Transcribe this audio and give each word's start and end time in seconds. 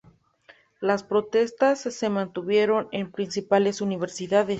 Las 0.79 1.03
protestas 1.03 1.81
se 1.81 2.09
mantuvieron 2.09 2.89
en 2.91 3.03
las 3.03 3.13
principales 3.13 3.81
universidades. 3.81 4.49